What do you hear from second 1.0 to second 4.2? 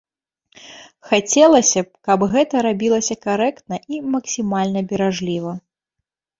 Хацелася б, каб гэта рабілася карэктна і